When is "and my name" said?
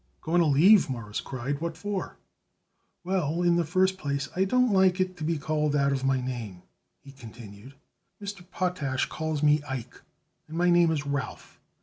10.47-10.89